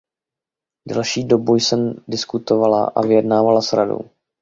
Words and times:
Delší 0.87 1.23
dobu 1.23 1.55
jsem 1.55 1.95
diskutovala 2.07 2.85
a 2.85 3.01
vyjednávala 3.01 3.61
s 3.61 3.73
Radou. 3.73 4.09